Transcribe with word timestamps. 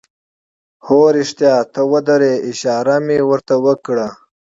هو، 0.85 1.01
رښتیا 1.17 1.55
ته 1.73 1.81
ودره، 1.91 2.33
اشاره 2.51 2.95
مې 3.05 3.19
ور 3.29 3.39
ته 3.47 3.55
وکړه. 3.65 4.07